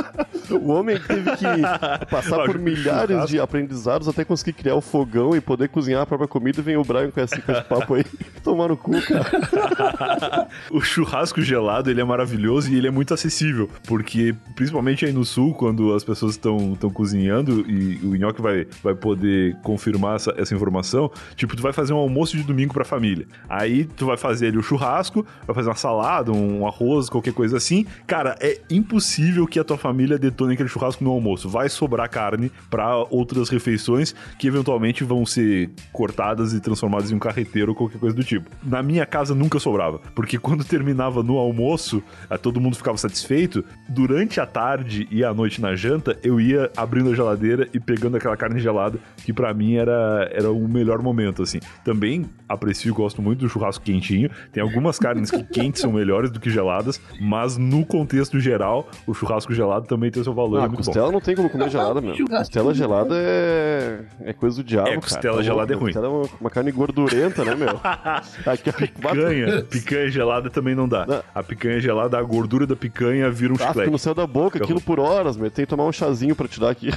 [0.50, 1.46] o homem teve que
[2.10, 6.28] passar por milhares de aprendizados até conseguir criar o fogão e poder cozinhar a própria
[6.28, 6.60] comida.
[6.60, 8.06] E vem o Brian com esse, com esse papo aí,
[8.44, 10.48] tomar no cu, cara.
[10.72, 15.26] o churrasco gelado, ele é maravilhoso e ele é muito acessível, porque principalmente aí no
[15.26, 20.56] sul, quando as pessoas estão cozinhando e o Nhoque vai, vai poder confirmar essa, essa
[20.56, 23.28] informação, tipo, tu vai fazer um almoço de domingo pra família.
[23.50, 27.58] Aí tu vai fazer ali o churrasco, vai fazer uma salada, um arroz, qualquer coisa
[27.58, 27.86] assim.
[28.06, 31.50] Cara, é impossível que a tua família detone aquele churrasco no almoço.
[31.50, 37.20] Vai sobrar carne para outras refeições que eventualmente vão ser cortadas e transformadas em um
[37.20, 38.50] carreteiro ou qualquer coisa do tipo.
[38.64, 42.02] Na minha casa nunca sobrava, porque quando terminava no almoço,
[42.42, 43.64] todo mundo ficava satisfeito.
[43.88, 48.18] Durante a tarde e a noite na janta, eu ia abrindo a geladeira e pegando
[48.18, 51.60] aquela carne gelada, que para mim era, era o melhor momento, assim.
[51.84, 54.30] Também aprecio e gosto muito do churrasco quentinho.
[54.52, 59.14] Tem algumas carnes que quentes são melhores do que geladas, mas no contexto geral, o
[59.14, 60.62] churrasco gelado também tem o seu valor.
[60.62, 61.14] Ah, é costela bom.
[61.14, 62.16] não tem como comer gelada, meu.
[62.28, 65.44] Costela gelada é, é coisa do diabo, é, costela cara.
[65.44, 65.94] gelada é ruim.
[65.94, 67.80] Costela é uma, uma carne gordurenta, né, meu?
[68.46, 71.06] Aqui, picanha, picanha gelada também não dá.
[71.06, 71.24] Não.
[71.34, 73.92] A picanha gelada, a gordura da picanha vira um ah, chiclete.
[73.92, 75.50] no céu da boca, aquilo por horas, meu.
[75.50, 76.90] Tem que tomar um chazinho pra te dar aqui.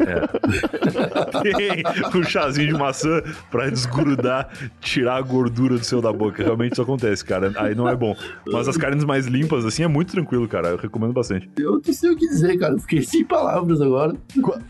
[0.00, 0.24] É.
[1.42, 4.48] tem um chazinho de maçã pra desgrudar,
[4.80, 6.42] tirar a gordura do céu da boca.
[6.42, 7.52] Realmente isso acontece, cara.
[7.56, 8.16] Aí não é bom.
[8.46, 10.73] Mas as carnes mais limpas, assim, é muito tranquilo, cara.
[10.74, 11.48] Eu recomendo bastante.
[11.56, 12.78] Eu não sei o que dizer, cara.
[12.78, 14.14] Fiquei sem palavras agora.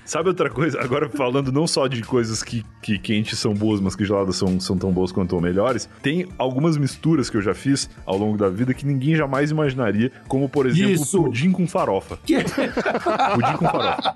[0.04, 0.80] Sabe outra coisa?
[0.80, 4.60] Agora falando não só de coisas que, que quentes são boas, mas que geladas são,
[4.60, 8.36] são tão boas quanto ou melhores, tem algumas misturas que eu já fiz ao longo
[8.36, 11.22] da vida que ninguém jamais imaginaria, como por exemplo Isso.
[11.22, 12.18] pudim com farofa.
[12.24, 12.36] Que?
[12.44, 14.14] pudim com farofa.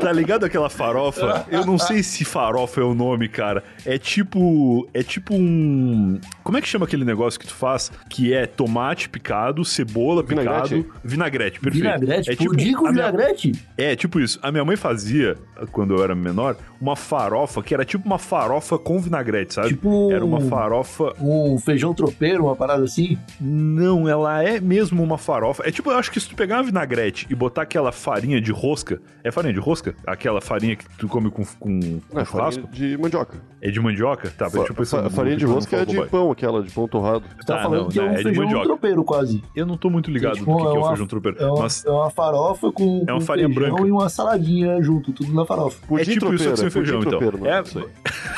[0.00, 1.46] tá ligado aquela farofa?
[1.50, 3.62] Eu não sei se farofa é o nome, cara.
[3.84, 4.88] É tipo.
[4.92, 6.20] É tipo um.
[6.42, 7.90] Como é que chama aquele negócio que tu faz?
[8.08, 10.82] Que é tomate picado, cebola vinagrete.
[10.82, 11.00] picado.
[11.04, 11.84] Vinagrete, perfeito.
[11.84, 12.30] Vinagrete?
[12.30, 13.48] É tipo, com vinagrete?
[13.48, 13.90] Minha...
[13.90, 14.38] É, tipo isso.
[14.42, 15.36] A minha mãe fazia,
[15.70, 19.68] quando eu era menor, uma farofa que era tipo uma farofa com vinagrete, sabe?
[19.68, 20.10] Tipo.
[20.12, 21.14] Era uma farofa.
[21.20, 23.18] Um feijão tropeiro, uma parada assim?
[23.40, 25.62] Não, ela é mesmo uma farofa.
[25.66, 28.52] É tipo, eu acho que se tu pegar uma vinagrete e botar aquela farinha de
[28.52, 29.00] rosca.
[29.24, 29.94] É farinha de rosca?
[30.06, 32.66] Aquela farinha que tu come com, com, com é, churrasco?
[32.68, 33.40] de mandioca.
[33.60, 34.30] É de mandioca?
[34.30, 37.24] Tá, Fa tipo, fa farinha de rosca é de pão, aquela de pão torrado.
[37.36, 39.42] Você tá ah, falando não, que é um é feijão tropeiro quase.
[39.54, 41.40] Eu não tô muito ligado tipo, do que é, que é o feijão tropeiro.
[41.40, 41.84] É uma, mas...
[41.84, 43.86] é uma farofa com, é uma farinha branca.
[43.86, 45.78] e uma saladinha junto, tudo na farofa.
[45.86, 47.18] Pudim é tipo tropeiro, isso sem feijão, então.
[47.18, 47.62] Tropeiro, é...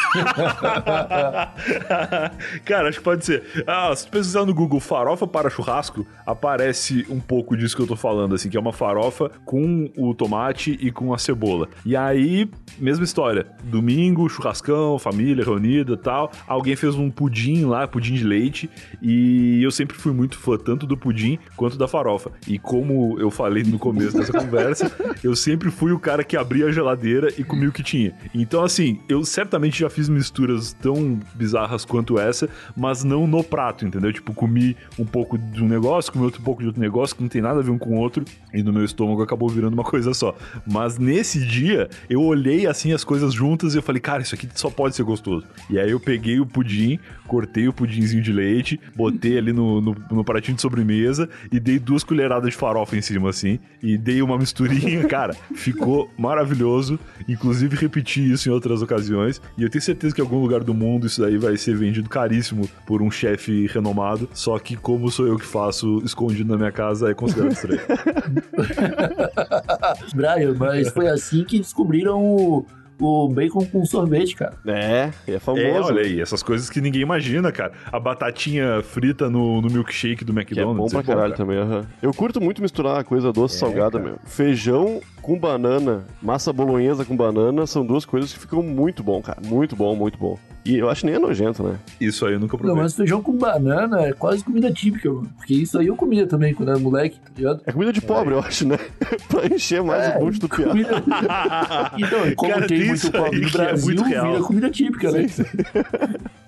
[2.65, 3.43] Cara, acho que pode ser.
[3.67, 7.87] Ah, se tu pesquisar no Google farofa para churrasco, aparece um pouco disso que eu
[7.87, 11.69] tô falando, assim, que é uma farofa com o tomate e com a cebola.
[11.85, 12.49] E aí,
[12.79, 13.47] mesma história.
[13.65, 16.31] Domingo, churrascão, família reunida tal.
[16.47, 18.71] Alguém fez um pudim lá, pudim de leite.
[19.03, 22.31] E eu sempre fui muito fã tanto do pudim quanto da farofa.
[22.47, 24.91] E como eu falei no começo dessa conversa,
[25.23, 28.15] eu sempre fui o cara que abria a geladeira e comia o que tinha.
[28.33, 33.43] Então, assim, eu certamente já fiz fiz misturas tão bizarras quanto essa, mas não no
[33.43, 34.13] prato, entendeu?
[34.13, 37.29] Tipo, comi um pouco de um negócio, comi outro pouco de outro negócio que não
[37.29, 39.85] tem nada a ver um com o outro, e no meu estômago acabou virando uma
[39.85, 40.35] coisa só.
[40.67, 44.49] Mas nesse dia, eu olhei assim as coisas juntas e eu falei, cara, isso aqui
[44.55, 45.47] só pode ser gostoso.
[45.71, 49.97] E aí eu peguei o pudim, cortei o pudinzinho de leite, botei ali no, no,
[50.11, 54.23] no pratinho de sobremesa e dei duas colheradas de farofa em cima, assim, e dei
[54.23, 56.99] uma misturinha, cara, ficou maravilhoso.
[57.29, 59.41] Inclusive, repeti isso em outras ocasiões.
[59.57, 62.09] E eu tenho certeza que em algum lugar do mundo isso daí vai ser vendido
[62.09, 64.29] caríssimo por um chefe renomado.
[64.33, 67.81] Só que, como sou eu que faço escondido na minha casa, é considerado estranho.
[70.15, 72.54] Brian, mas foi assim que descobriram o,
[73.01, 74.55] o bacon com sorvete, cara.
[74.67, 75.65] É, é famoso.
[75.65, 77.73] É, olha aí, essas coisas que ninguém imagina, cara.
[77.91, 80.93] A batatinha frita no, no milkshake do Que é McDonald's.
[80.93, 81.37] bom pra caralho cara.
[81.37, 81.87] também, aham.
[82.03, 84.19] Eu curto muito misturar coisa doce e salgada, meu.
[84.25, 89.41] Feijão com banana, massa bolonhesa com banana, são duas coisas que ficam muito bom, cara.
[89.45, 90.39] Muito bom, muito bom.
[90.65, 91.77] E eu acho que nem é nojento, né?
[92.01, 92.83] Isso aí eu nunca Não, provei.
[92.83, 95.31] mas feijão com banana é quase comida típica, mano.
[95.37, 97.61] Porque isso aí eu comia também quando era moleque, tá ligado?
[97.67, 98.79] É comida de pobre, eu acho, né?
[99.29, 100.67] pra encher mais É, o bucho do piá.
[100.69, 101.03] Comida...
[101.99, 104.33] Então, como Cara, tem muito isso pobre no é Brasil, muito real.
[104.33, 105.27] vira comida típica, né?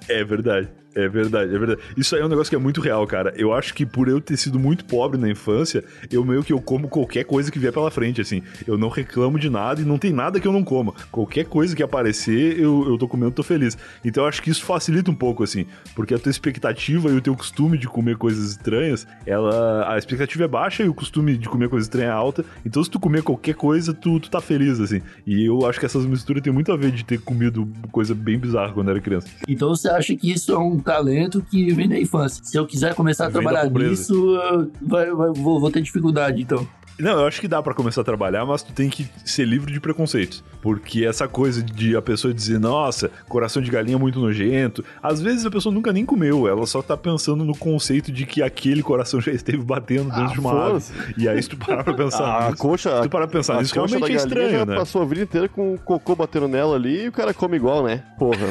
[0.09, 1.81] É verdade, é verdade, é verdade.
[1.97, 3.35] Isso aí é um negócio que é muito real, cara.
[3.37, 6.61] Eu acho que por eu ter sido muito pobre na infância, eu meio que eu
[6.61, 8.41] como qualquer coisa que vier pela frente, assim.
[8.69, 10.95] Eu não reclamo de nada e não tem nada que eu não coma.
[11.11, 13.77] Qualquer coisa que aparecer, eu, eu tô comendo, tô feliz.
[14.07, 17.21] Então eu acho que isso facilita um pouco, assim, porque a tua expectativa e o
[17.21, 19.93] teu costume de comer coisas estranhas, ela.
[19.93, 22.45] A expectativa é baixa e o costume de comer coisa estranha é alta.
[22.65, 25.03] Então se tu comer qualquer coisa, tu, tu tá feliz, assim.
[25.27, 28.39] E eu acho que essas misturas tem muito a ver de ter comido coisa bem
[28.39, 29.27] bizarra quando era criança.
[29.49, 32.45] Então você acha que isso é um talento que vem da infância.
[32.45, 36.41] Se eu quiser começar a Vem trabalhar nisso, eu- vai, vai- vou, vou ter dificuldade,
[36.43, 36.67] então.
[36.99, 39.73] Não, eu acho que dá pra começar a trabalhar, mas tu tem que ser livre
[39.73, 40.43] de preconceitos.
[40.63, 45.21] Porque essa coisa de a pessoa dizer, nossa, coração de galinha é muito nojento, às
[45.21, 48.83] vezes a pessoa nunca nem comeu, ela só tá pensando no conceito de que aquele
[48.83, 50.67] coração já esteve batendo dentro Ah, de uma ave.
[50.69, 50.93] foda-se.
[51.19, 52.97] E aí, se tu parar pra pensar A nisso, coxa.
[52.97, 54.77] se tu parar pra pensar a nisso, realmente é estranho, já né?
[54.77, 57.85] passou a vida inteira com o cocô batendo nela ali e o cara come igual,
[57.85, 58.03] né?
[58.19, 58.37] Porra,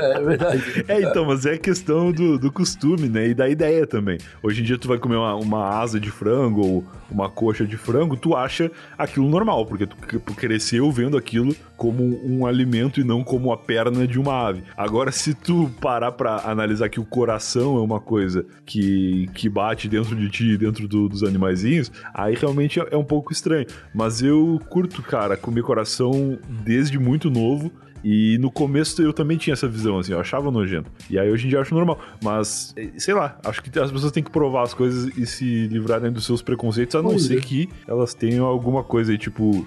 [0.00, 0.84] é verdade.
[0.88, 3.28] É, então, mas é questão do, do costume, né?
[3.28, 4.18] E da ideia também.
[4.42, 7.76] Hoje em dia tu vai comer uma, uma asa de frango ou uma coxa de
[7.76, 9.96] frango, tu acha aquilo normal, porque tu,
[10.34, 14.62] cresceu vendo aquilo como um alimento e não como a perna de uma ave.
[14.76, 19.88] Agora, se tu parar pra analisar que o coração é uma coisa que, que bate
[19.88, 23.66] dentro de ti, dentro do- dos animaizinhos, aí realmente é, é um pouco estranho.
[23.94, 27.70] Mas eu curto, cara, comer coração desde muito novo.
[28.08, 30.88] E no começo eu também tinha essa visão, assim, eu achava nojento.
[31.10, 31.98] E aí hoje em dia eu acho normal.
[32.22, 36.12] Mas, sei lá, acho que as pessoas têm que provar as coisas e se livrarem
[36.12, 37.40] dos seus preconceitos, a não Pois ser é.
[37.40, 39.66] que elas tenham alguma coisa aí, tipo,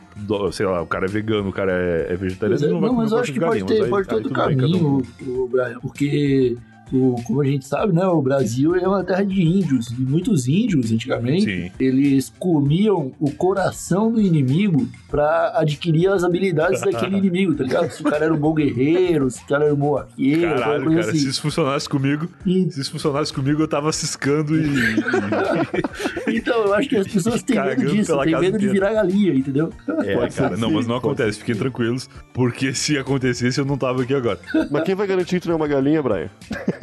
[0.54, 2.96] sei lá, o cara é vegano, o cara é, é vegetariano, é, não vai não,
[2.96, 4.58] comer mas eu acho que pode galinha, ter, aí- pode ter aí outro cada um.
[4.58, 6.58] caminho, o, Brian, porque,
[6.92, 10.48] o- como a gente sabe, né, o Brasil é uma terra de índios, e muitos
[10.48, 11.72] índios, antigamente, Sim.
[11.80, 17.90] eles comiam o coração do inimigo pra adquirir as habilidades daquele inimigo, tá ligado?
[17.92, 20.84] Se o cara era um bom guerreiro, se o cara era um bom arqueiro, Caralho,
[20.86, 21.20] coisa cara, assim.
[21.20, 24.64] se isso funcionasse comigo, E- se isso funcionasse comigo, eu tava ciscando e.
[26.28, 29.70] então, eu acho que as pessoas têm medo disso, têm medo de virar galinha, entendeu?
[30.04, 34.04] É, Pode cara, não, mas não acontece, fiquem tranquilos, porque se acontecesse eu não tava
[34.04, 34.40] aqui agora.
[34.72, 36.30] Mas quem vai garantir que tu não é uma galinha, Brian?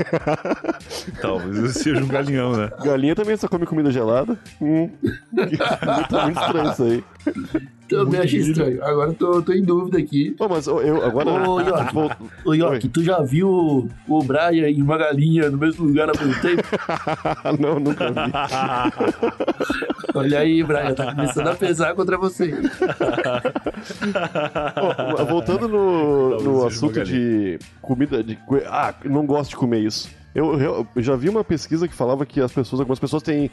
[1.21, 2.71] Talvez eu seja um galinhão, né?
[2.83, 4.39] Galinha também só come comida gelada.
[4.61, 4.91] Hum.
[6.11, 7.05] tá muito estranho isso aí.
[7.89, 8.85] Também achei estranho.
[8.85, 10.35] Agora eu tô, tô em dúvida aqui.
[10.41, 11.31] Ô, mas eu, agora.
[11.31, 11.95] Ô, York.
[11.95, 12.11] Vou-
[12.45, 16.41] Ô, York, tu já viu o, Brian e uma galinha no mesmo lugar ao mesmo
[16.43, 16.63] tempo?
[17.61, 18.17] não, nunca vi.
[20.19, 22.53] Olha aí, Brian, tá começando a pesar contra você.
[25.29, 28.23] Voltando no, Talvez no assunto de comida.
[28.23, 30.09] De, ah, não gosto de comer isso.
[30.37, 33.51] Eu, eu- já vi uma pesquisa que falava que as pessoas, algumas pessoas têm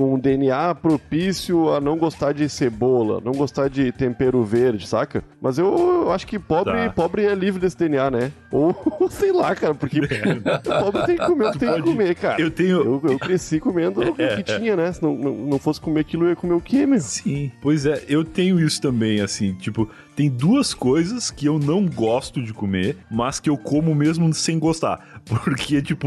[0.00, 5.22] um DNA propício a não gostar de cebola, não gostar de tempero verde, saca?
[5.40, 6.90] Mas eu, acho que pobre, Tá.
[6.90, 8.32] pobre é livre desse DNA, né?
[8.50, 8.74] Ou
[9.10, 10.00] sei lá, cara, porque
[10.80, 12.40] pobre tem que comer o que tem que comer, cara.
[12.42, 12.82] Eu tenho.
[12.82, 14.92] Eu, eu cresci comendo o que tinha, né?
[14.92, 17.00] Se não, não, não fosse comer aquilo, eu ia comer o quê, meu?
[17.00, 17.52] Sim.
[17.62, 22.42] Pois é, eu tenho isso também, assim, tipo, tem duas coisas que eu não gosto
[22.42, 25.13] de comer, mas que eu como mesmo sem gostar.
[25.26, 26.06] Porque, tipo,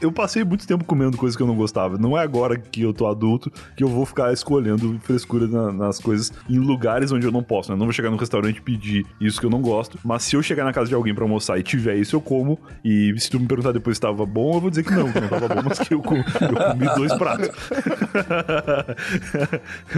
[0.00, 1.96] eu passei muito tempo comendo coisas que eu não gostava.
[1.98, 6.00] Não é agora que eu tô adulto que eu vou ficar escolhendo frescura na- nas
[6.00, 7.74] coisas em lugares onde eu não posso, né?
[7.74, 10.34] Eu não vou chegar no restaurante e pedir isso que eu não gosto, mas se
[10.36, 12.58] eu chegar na casa de alguém pra almoçar e tiver isso, eu como.
[12.84, 15.20] E se tu me perguntar depois se tava bom, eu vou dizer que não, que
[15.20, 17.48] não tava bom, mas que eu, com- eu comi dois pratos.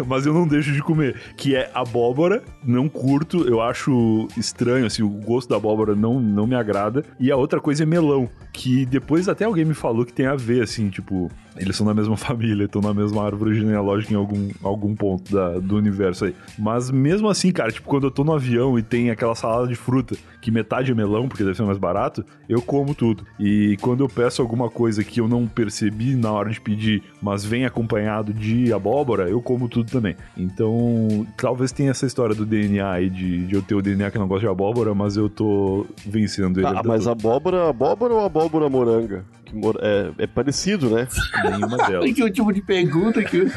[0.06, 1.16] mas eu não deixo de comer.
[1.36, 6.46] Que é abóbora, não curto, eu acho estranho, assim, o gosto da abóbora não, não
[6.46, 7.04] me agrada.
[7.18, 8.28] E a outra coisa é melão,
[8.58, 11.94] que depois até alguém me falou que tem a ver, assim, tipo, eles são da
[11.94, 16.34] mesma família, estão na mesma árvore genealógica em algum, algum ponto da- do universo aí.
[16.58, 19.74] Mas mesmo assim, cara, tipo, quando eu tô no avião e tem aquela salada de
[19.74, 23.24] fruta, que metade é melão, porque deve ser mais barato, eu como tudo.
[23.40, 27.44] E quando eu peço alguma coisa que eu não percebi na hora de pedir, mas
[27.44, 30.14] vem acompanhado de abóbora, eu como tudo também.
[30.36, 34.18] Então, talvez tenha essa história do DNA aí, de, de eu ter o DNA que
[34.18, 36.66] não gosta de abóbora, mas eu tô vencendo ele.
[36.66, 39.24] Ah, mas abóbora, abóbora ou abóbora moranga?
[39.48, 41.08] Que mor- é, é parecido, né?
[41.44, 42.12] nenhuma delas.
[42.12, 43.38] Que o tipo de pergunta que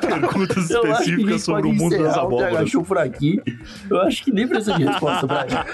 [0.00, 2.68] Perguntas eu específicas sobre o mundo das encerrar o abóboras.
[2.70, 3.40] Show por aqui.
[3.88, 5.64] Eu acho que nem precisa de resposta, Brian.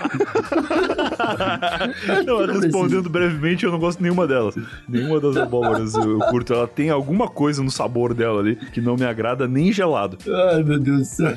[2.26, 4.54] Não, Não respondendo brevemente, eu não gosto de nenhuma delas.
[4.88, 6.52] Nenhuma das abóboras eu curto.
[6.52, 10.18] Ela tem alguma coisa no sabor dela ali que não me agrada nem gelado.
[10.52, 11.36] Ai, meu Deus do céu.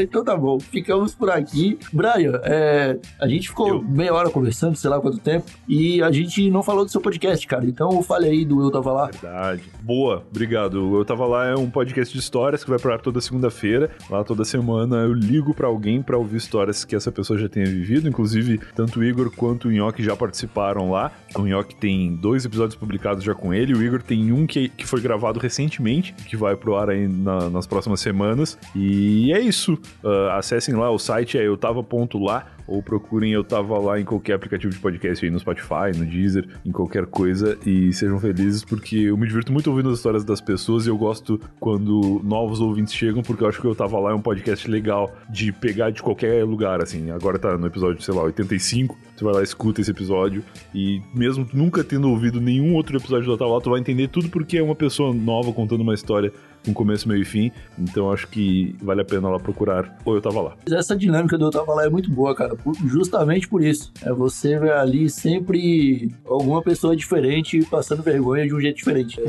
[0.00, 1.78] então tá bom, ficamos por aqui.
[1.92, 3.82] Brian, é, a gente ficou Eu.
[3.82, 7.46] meia hora conversando, sei lá quanto tempo, e a gente não falou do seu podcast,
[7.46, 7.64] cara.
[7.66, 9.06] Então fale aí do Eu Tava Lá.
[9.06, 9.62] Verdade.
[9.82, 10.96] Boa, obrigado.
[10.96, 13.90] Eu Tava Lá é um podcast de histórias que vai pro ar toda segunda-feira.
[14.10, 17.66] Lá toda semana eu ligo pra alguém pra ouvir histórias que essa pessoa já tenha
[17.66, 18.08] vivido.
[18.08, 21.10] Inclusive, tanto o Igor quanto o Nhoque já participaram lá.
[21.36, 23.74] O Nhoque tem dois episódios publicados já com ele.
[23.74, 27.48] O Igor tem um que, que foi gravado recentemente, que vai pro ar aí na-
[27.50, 28.58] nas próximas semanas.
[28.74, 29.78] E é isso.
[30.04, 34.34] Ah, acessem lá, o site é eu tava.lá ou procurem Eu Tava Lá em qualquer
[34.34, 38.96] aplicativo de podcast aí, no Spotify, no Deezer, em qualquer coisa, e sejam felizes, porque
[38.96, 42.92] eu me divirto muito ouvindo as histórias das pessoas e eu gosto quando novos ouvintes
[42.92, 46.02] chegam, porque eu acho que Eu Tava Lá é um podcast legal de pegar de
[46.02, 47.10] qualquer lugar, assim.
[47.10, 51.44] Agora tá no episódio, sei lá, 85, você vai lá, escuta esse episódio, e mesmo
[51.44, 54.28] tu nunca tendo ouvido nenhum outro episódio do Eu Tava Lá, tu vai entender tudo
[54.28, 56.32] porque é uma pessoa nova contando uma história
[56.64, 60.20] com começo, meio e fim, então acho que vale a pena lá procurar ou Eu
[60.22, 60.54] Tava Lá.
[60.70, 63.92] Essa dinâmica do Eu Tava Lá é muito boa, cara, justamente por isso.
[64.02, 69.18] É você ver ali sempre alguma pessoa diferente passando vergonha de um jeito diferente.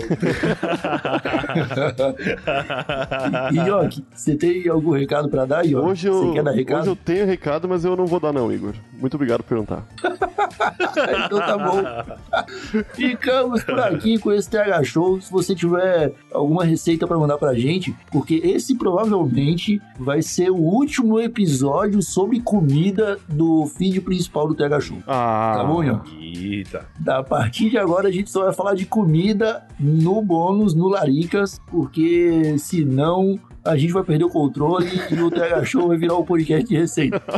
[3.52, 5.76] e, Yoki, você tem algum recado pra dar, Yoki?
[5.76, 6.82] Hoje eu, Você quer dar recado?
[6.82, 8.74] hoje eu tenho recado, mas eu não vou dar não, Igor.
[9.00, 9.86] Muito obrigado por perguntar.
[11.26, 11.84] então tá bom.
[12.94, 15.22] Ficamos por aqui com esse TH Show.
[15.22, 20.56] Se você tiver alguma receita pra mandar pra gente, porque esse provavelmente vai ser o
[20.58, 24.98] último episódio sobre comida do feed principal do TH Show.
[25.08, 26.56] Ah, Tá bom, Yoki?
[26.56, 26.86] Eita.
[27.08, 31.60] A partir de agora a gente só vai falar de comida no bônus, no Laricas,
[31.68, 36.26] porque senão a gente vai perder o controle e o TH Show vai virar um
[36.26, 37.22] podcast de receita.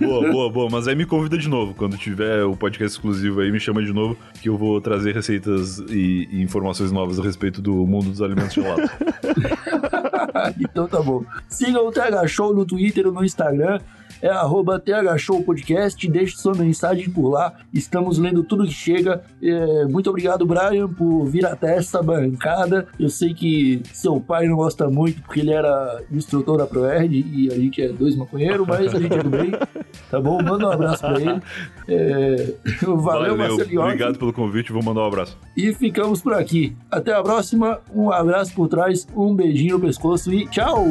[0.00, 0.70] boa, boa, boa.
[0.70, 1.74] Mas aí me convida de novo.
[1.74, 5.78] Quando tiver o podcast exclusivo aí, me chama de novo, que eu vou trazer receitas
[5.90, 8.88] e, e informações novas a respeito do mundo dos alimentos gelados.
[10.60, 11.24] então tá bom.
[11.48, 13.80] Sigam o TH Show no Twitter ou no Instagram.
[14.22, 16.08] É arroba TH Show Podcast.
[16.08, 17.54] Deixe sua mensagem por lá.
[17.74, 19.22] Estamos lendo tudo que chega.
[19.42, 22.86] É, muito obrigado, Brian, por vir até essa bancada.
[22.98, 27.52] Eu sei que seu pai não gosta muito porque ele era instrutor da ProErd e
[27.52, 29.50] a gente é dois maconheiros, mas a gente é do bem.
[30.10, 30.40] Tá bom?
[30.42, 31.42] Manda um abraço pra ele.
[31.88, 32.54] É,
[32.86, 33.78] valeu, Marcelo York.
[33.78, 34.72] Obrigado pelo convite.
[34.72, 35.36] Vou mandar um abraço.
[35.56, 36.76] E ficamos por aqui.
[36.90, 37.80] Até a próxima.
[37.92, 40.88] Um abraço por trás, um beijinho no pescoço e tchau!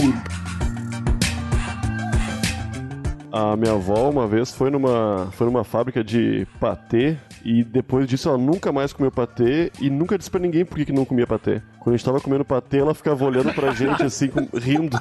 [3.33, 7.15] A minha avó uma vez foi numa, foi numa fábrica de patê
[7.45, 10.85] e depois disso ela nunca mais comeu patê e nunca disse pra ninguém por que,
[10.85, 11.61] que não comia patê.
[11.79, 14.99] Quando a gente tava comendo patê, ela ficava olhando pra gente assim, com- rindo.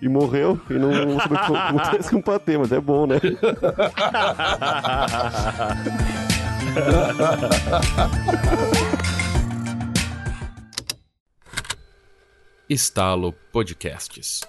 [0.00, 3.16] E morreu e não, não sabia o que acontece com patê, mas é bom, né?
[12.68, 14.40] Estalo Podcasts.